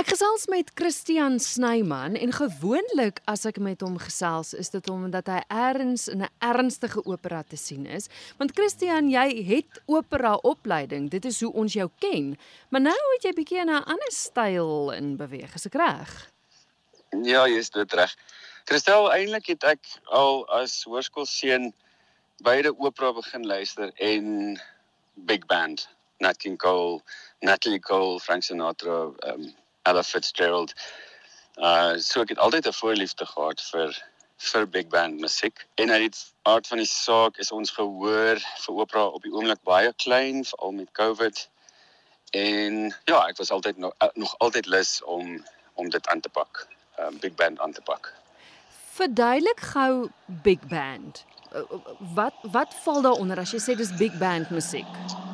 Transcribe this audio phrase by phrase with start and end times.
[0.00, 5.28] Ek gesels met Christian Snyman en gewoonlik as ek met hom gesels is dit omdat
[5.28, 8.08] hy erns in 'n ernstige opera te sien is.
[8.38, 11.10] Want Christian, jy het opera opleiding.
[11.10, 12.38] Dit is hoe ons jou ken.
[12.70, 16.30] Maar nou het jy bietjie in 'n ander styl in beweeg, is ek reg?
[17.22, 18.16] Ja, jy's dit reg.
[18.64, 21.74] Christel, eintlik het ek al as hoërskoolseun
[22.42, 24.56] beide opera begin luister en
[25.14, 25.88] big band,
[26.20, 27.02] Nat King Cole,
[27.40, 30.74] Natalie Cole, Frank Sinatra, um Ella Fitzgerald.
[31.56, 33.96] Uh so ek het altyd 'n voorliefde gehad vir
[34.40, 35.66] vir big band musiek.
[35.74, 39.62] En uit die aard van die saak is ons gehoor vir opera op die oomblik
[39.62, 41.48] baie klein, veral met COVID.
[42.30, 46.66] En ja, ek was altyd nog nog altyd lus om om dit aan te pak.
[46.98, 48.14] Um big band aan te pak.
[48.92, 51.24] Verduidelik gou big band.
[51.98, 55.29] Wat wat val daaronder as jy sê dis big band musiek?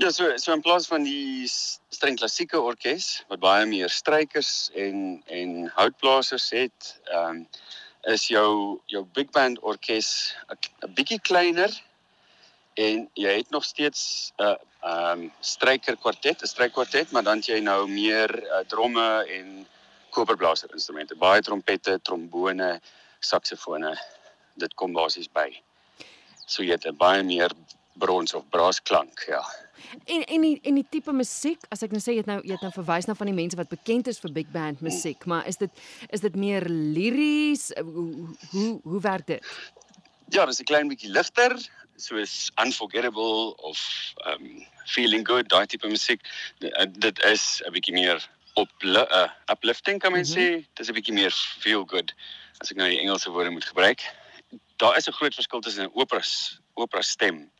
[0.00, 5.18] Ja, so so in plaas van die streng klassieke orkes wat baie meer strykers en
[5.28, 7.42] en houtblasers het, ehm um,
[8.08, 10.08] is jou jou big band orkes
[10.48, 11.74] 'n bietjie kleiner
[12.80, 14.54] en jy het nog steeds 'n uh,
[14.88, 19.66] ehm um, stryker kwartet, 'n strykkwartet, maar dan jy nou meer uh, dromme en
[20.10, 22.80] koperblaser instrumente, baie trompette, trombone,
[23.18, 23.92] saksofone.
[24.54, 25.62] Dit kom basies by.
[26.46, 27.52] So jy het baie meer
[28.00, 29.42] brons of braasklank, ja.
[30.04, 32.54] En en die en die tipe musiek, as ek nou sê jy het nou jy
[32.54, 35.48] het nou verwys na van die mense wat bekend is vir big band musiek, maar
[35.50, 35.82] is dit
[36.14, 37.70] is dit meer liries?
[37.80, 38.08] Hoe
[38.52, 39.54] hoe hoe werk dit?
[40.30, 41.56] Ja, dis 'n klein bietjie ligter,
[41.96, 43.78] soos unforgettable of
[44.26, 46.22] um feeling good, daai tipe musiek.
[46.58, 50.62] Dit is 'n bietjie meer op uh, uplifting kan mens mm -hmm.
[50.62, 50.66] sê.
[50.74, 52.14] Dis 'n bietjie meer feel good
[52.58, 54.00] as ek nou die Engelse woorde moet gebruik.
[54.76, 56.22] Daar is 'n groot verskil tussen 'n opera
[56.74, 57.50] opera stem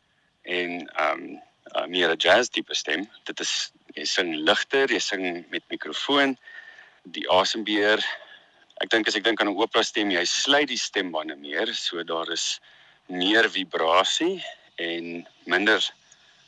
[0.41, 1.41] en um
[1.75, 3.09] uh, meer 'n jazz tipe stem.
[3.23, 6.37] Dit is jy sing ligter, jy sing met mikrofoon,
[7.03, 8.03] die asembeheer.
[8.81, 12.03] Ek dink as ek dink aan 'n opera stem, jy sluit die stembande meer, so
[12.03, 12.59] daar is
[13.07, 14.43] meer vibrasie
[14.75, 15.81] en minder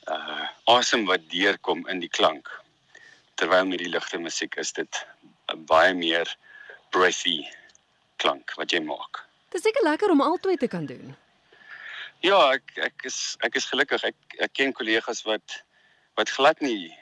[0.07, 2.49] uh asem wat deurkom in die klank.
[3.35, 5.05] Terwyl met die ligte musiek is dit
[5.51, 6.27] 'n baie meer
[6.91, 7.43] breathy
[8.17, 9.23] klank wat jy maak.
[9.49, 11.15] Dit is seker lekker om albei te kan doen.
[12.23, 14.03] Ja, ek ek is ek is gelukkig.
[14.07, 15.57] Ek ek ken kollegas wat
[16.15, 16.93] wat glad nie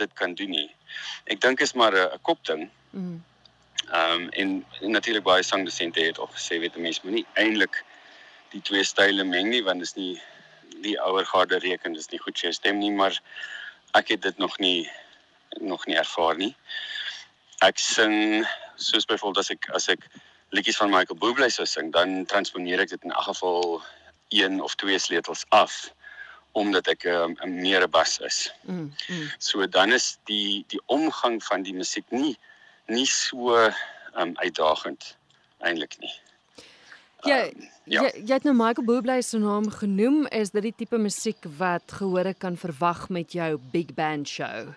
[0.00, 0.70] dit kan doen nie.
[1.28, 2.70] Ek dink is maar 'n kopding.
[2.96, 3.18] Mm.
[3.92, 7.26] Ehm um, en, en natuurlik baie sangdosente het ook gesê weet 'n mens moet nie
[7.34, 7.84] eintlik
[8.50, 10.16] die twee style meng nie want dit is nie
[10.82, 13.20] die ouer garde reken dis nie goed vir jou stem nie, maar
[14.00, 14.90] ek het dit nog nie
[15.60, 16.54] nog nie ervaar nie.
[17.60, 20.08] Ek sing soos byvoorbeeld as ek as ek
[20.56, 23.82] liedjies van Michael Bublé sou sing, dan transponeer ek dit in 'n geval
[24.28, 25.92] een of twee sleutels af
[26.52, 28.52] omdat ek ehm, 'n um, meer 'n bas is.
[28.62, 29.30] Mm, mm.
[29.38, 32.38] So dan is die die omgang van die musiek nie
[32.86, 33.54] nie so
[34.16, 35.16] um, uitdagend
[35.58, 36.14] eintlik nie.
[37.22, 38.02] Ja, um, ja.
[38.02, 41.92] Jy jy het nou Michael Bublé se naam genoem, is dit die tipe musiek wat
[42.00, 44.74] gehore kan verwag met jou big band show?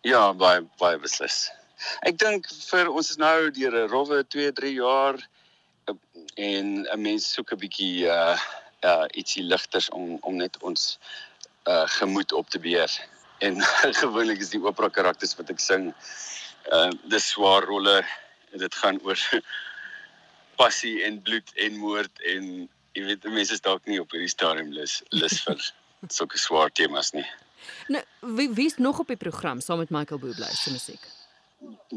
[0.00, 1.50] Ja, baie baie beslis.
[2.08, 5.20] Ek dink vir ons is nou deur 'n rowwe 2, 3 jaar
[6.36, 8.38] en 'n mens soek 'n bietjie uh
[8.84, 10.98] uh ietsie ligters om om net ons
[11.64, 12.92] uh gemoed op te beheer.
[13.38, 13.60] En
[14.02, 15.94] gewoonlik is die opera karakters wat ek sing
[16.72, 18.04] uh dis swaar rolle.
[18.56, 19.20] Dit gaan oor
[20.60, 24.72] passie en bloed en moord en jy weet mense is dalk nie op hierdie stadium
[24.72, 25.60] lus lus vir
[26.08, 27.26] sulke swaar temas nie.
[27.92, 28.02] Nou
[28.38, 31.15] wie wie's nog op die program saam met Michael Bublé se musiek?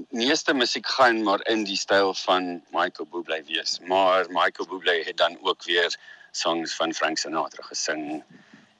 [0.09, 3.79] Meeste musiek gaan maar in die styl van Michael Bublé wees.
[3.79, 5.97] Maar Michael Bublé het dan ook weer
[6.31, 8.23] songs van Frank Sinatra gesing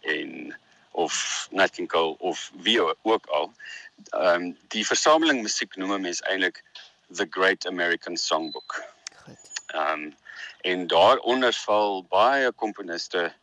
[0.02, 0.56] en
[0.92, 3.54] of Nat King Cole of wie ook al.
[4.10, 6.64] Ehm um, die versameling musiek noem mense eintlik
[7.12, 8.84] The Great American Songbook.
[9.24, 9.52] Goed.
[9.68, 10.16] Ehm um,
[10.62, 13.34] en daaronder val baie komponiste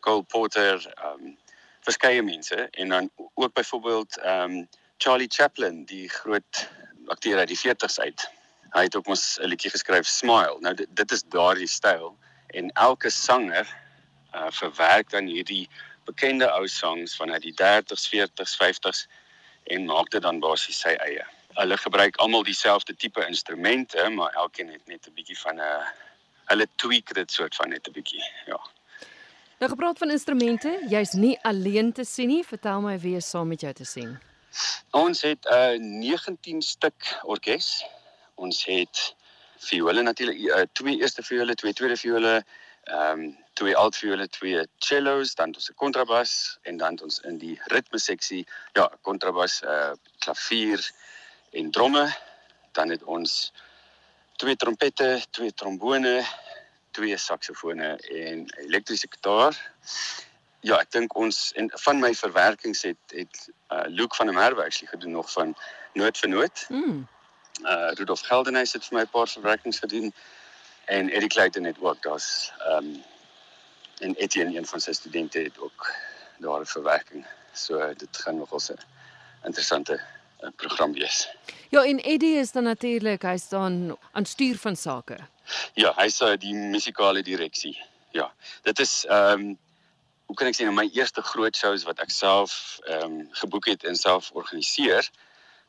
[0.00, 1.38] Cole Porter ehm um,
[1.80, 6.68] verskeie mense en dan ook byvoorbeeld ehm um, Charlie Chaplin, die groot
[7.06, 8.30] akteur uit die 40s uit.
[8.72, 10.56] Hy het ook mos 'n liedjie geskryf Smile.
[10.60, 12.16] Nou dit, dit is daardie styl
[12.46, 13.66] en elke sanger
[14.34, 15.68] uh verwerk dan hierdie
[16.04, 19.06] bekende ou songs van uit die 30s, 40s, 50s
[19.64, 21.24] en maak dit dan basies sy eie.
[21.54, 25.84] Hulle gebruik almal dieselfde tipe instrumente, maar elkeen het net 'n bietjie van 'n
[26.44, 28.60] hulle tweak dit soort van net 'n bietjie, ja.
[29.58, 32.44] Nou gepraat van instrumente, jy's nie alleen te sien nie.
[32.44, 34.18] Vertel my wie is saam met jou te sien?
[34.90, 37.84] Ons het 'n uh, 19 stuk orkes.
[38.34, 39.14] Ons het
[39.56, 42.44] viole natuurlik, uh, twee eerste viole, twee tweede viole,
[42.84, 47.60] ehm um, twee altviole, twee cellos, dan ons 'n kontrabas en dan ons in die
[47.64, 50.90] ritme seksie ja, kontrabas, uh klavier
[51.50, 52.06] en dromme.
[52.72, 53.52] Dan het ons
[54.36, 56.24] twee trompette, twee trombone,
[56.90, 59.72] twee saksofone en elektriese gitaar.
[60.62, 64.62] Ja, ek dink ons en van my verwerkings het het uh Luke van der Merwe
[64.62, 65.56] actually gedoen nog van
[65.98, 66.66] noot vir noot.
[66.68, 67.08] Mm.
[67.62, 70.12] Uh Rudolf Geldenhuys het vir my 'n paar verwerkings gedoen
[70.84, 73.02] en Eddie Clayton het ook daar's ehm um,
[73.98, 75.90] en Etienne een van sy studente het ook
[76.38, 77.26] daar 'n verwerking.
[77.52, 78.78] So dit gaan nogal 'n
[79.44, 80.00] interessante
[80.40, 81.28] uh, program wees.
[81.68, 85.18] Ja, en Eddie is dan natuurlik, hy staan aan stuur van sake.
[85.74, 87.82] Ja, hy's uh, die musikale direksie.
[88.10, 88.32] Ja.
[88.62, 89.58] Dit is ehm um,
[90.32, 93.66] hoe kan ek sê nou my eerste groot shows wat ek self ehm um, geboek
[93.68, 95.04] het en self organiseer.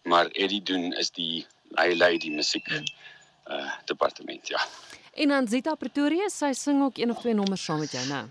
[0.08, 1.44] Maar Eddie doen is die
[1.76, 4.62] hy lei die musiek uh departement, ja.
[5.20, 8.22] En dan Zita Pretoria, sy sing ook een of twee nommers saam met jou, né?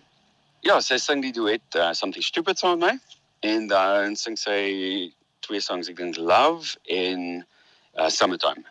[0.64, 3.20] Ja, sy sing die duet uh, Something Stupid saam met my
[3.52, 5.12] en dan sing sy
[5.44, 8.64] twee songs ek dink Love en uh, Summertime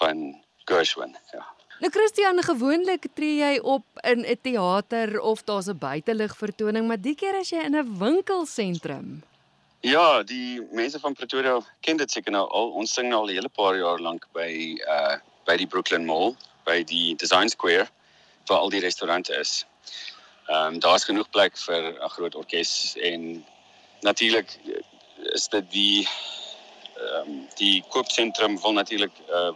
[0.00, 0.24] van
[0.64, 1.12] Gershwin.
[1.36, 1.44] Ja.
[1.82, 7.00] Nou Christian, gewoonlik tree jy op in 'n teater of daar's 'n buitelug vertoning, maar
[7.00, 9.22] die keer as jy in 'n winkelsentrum.
[9.80, 12.70] Ja, die mense van Pretoria ken dit seker nou al.
[12.70, 16.36] Ons sing nou al 'n hele paar jaar lank by uh by die Brooklyn Mall,
[16.64, 17.88] by die Design Square
[18.46, 19.66] waar al die restaurante is.
[20.46, 23.44] Ehm um, daar's genoeg plek vir 'n groot orkes en
[24.00, 24.58] natuurlik
[25.16, 26.08] is dit die
[26.96, 29.52] ehm um, die koopsentrum wil natuurlik uh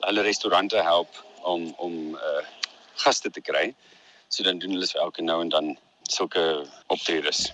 [0.00, 2.42] hulle restaurante help om om uh
[3.00, 3.74] gaste te kry.
[4.28, 7.48] So dan doen hulle vir elke nou en dan sulke optredes.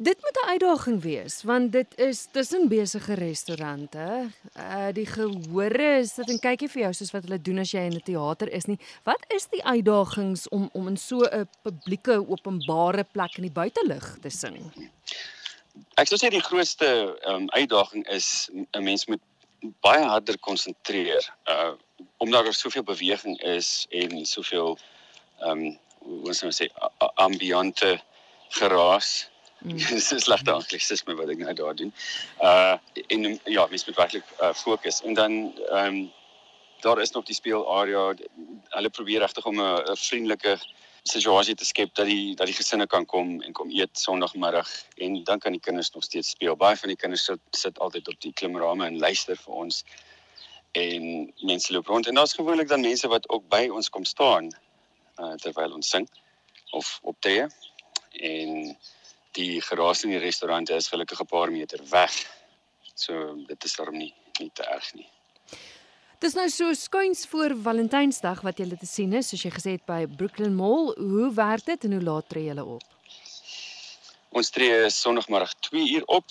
[0.00, 4.30] Dit moet 'n uitdaging wees want dit is tussen besige restaurante.
[4.56, 7.80] Uh die gehore is dit en kykie vir jou soos wat hulle doen as jy
[7.80, 8.78] in 'n teater is nie.
[9.02, 14.18] Wat is die uitdagings om om in so 'n publieke openbare plek in die buitelug
[14.22, 14.72] te sing?
[15.94, 19.20] Ek sou sê die grootste um, uitdaging is 'n mens moet
[19.80, 21.34] baie harder konsentreer.
[21.44, 21.74] Uh
[22.16, 24.78] omdat daar soveel beweging is en soveel
[25.38, 26.68] ehm um, hoe ons nou sê
[27.14, 28.00] ambiante
[28.48, 29.30] geraas.
[29.58, 29.76] Mm.
[29.90, 31.92] Dis 'n slegte anglisisme wat ek nou daar doen.
[32.40, 35.32] Uh en ja, mens moet werklik uh, fokus en dan
[35.68, 36.12] ehm um,
[36.80, 38.14] daar is nog die speelarea.
[38.68, 40.58] Hulle probeer regtig om 'n vriendelike
[41.02, 45.22] situasie te skep dat die dat die gesinne kan kom en kom eet Sondagmiddag en
[45.24, 46.56] dan kan die kinders nog steeds speel.
[46.56, 49.84] Baie van die kinders sit sit altyd op die klimrame en luister vir ons
[50.72, 54.50] en mense loop rond en daar's gewoonlik dan mense wat ook by ons kom staan
[55.16, 56.08] uh, terwyl ons sing
[56.70, 57.46] of optree
[58.12, 58.76] en
[59.38, 62.14] die geraas in die restaurante is gelukkig 'n paar meter weg.
[62.94, 65.08] So dit is daarom nie nie te erg nie.
[66.18, 69.86] Dis nou so skuins voor Valentynsdag wat julle te sien is, soos jy gesê het
[69.86, 70.94] by Brooklyn Mall.
[70.96, 72.82] Hoe werk dit en hoe laat tree julle op?
[74.28, 76.24] Ons tree Sondagmiddag 2 uur op.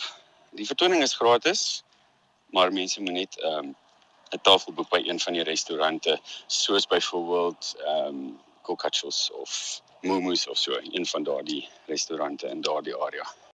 [0.51, 1.83] Die vertoning is gratis,
[2.51, 3.75] maar mense moet net ehm um,
[4.29, 10.47] 'n tafel boek by een van die restaurante, soos byvoorbeeld ehm um, Kokachos of Momo's
[10.47, 13.25] of so, een van daardie restaurante in daardie area.